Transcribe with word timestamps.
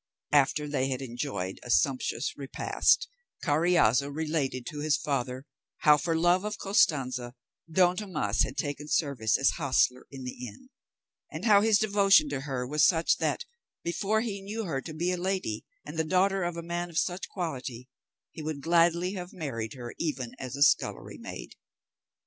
After 0.31 0.67
they 0.67 0.87
had 0.89 1.03
enjoyed 1.03 1.59
a 1.61 1.69
sumptuous 1.69 2.35
repast, 2.35 3.07
Carriazo 3.43 4.09
related 4.09 4.65
to 4.71 4.79
his 4.79 4.97
father 4.97 5.45
how, 5.81 5.95
for 5.95 6.17
love 6.17 6.43
of 6.43 6.57
Costanza, 6.57 7.35
Don 7.71 7.95
Tomas 7.97 8.41
had 8.41 8.57
taken 8.57 8.87
service 8.87 9.37
as 9.37 9.51
hostler 9.57 10.07
in 10.09 10.23
the 10.23 10.47
inn, 10.47 10.69
and 11.31 11.45
how 11.45 11.61
his 11.61 11.77
devotion 11.77 12.29
to 12.29 12.41
her 12.41 12.65
was 12.65 12.83
such 12.83 13.17
that, 13.17 13.45
before 13.83 14.21
he 14.21 14.41
knew 14.41 14.63
her 14.63 14.81
to 14.81 14.93
be 14.95 15.11
a 15.11 15.17
lady, 15.17 15.65
and 15.85 15.99
the 15.99 16.03
daughter 16.03 16.45
of 16.45 16.57
a 16.57 16.63
man 16.63 16.89
of 16.89 16.97
such 16.97 17.29
quality, 17.29 17.87
he 18.31 18.41
would 18.41 18.61
gladly 18.61 19.13
have 19.13 19.31
married 19.33 19.73
her 19.75 19.93
even 19.99 20.31
as 20.39 20.55
a 20.55 20.63
scullery 20.63 21.19
maid. 21.19 21.53